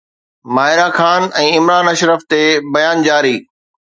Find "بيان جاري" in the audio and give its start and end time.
2.79-3.35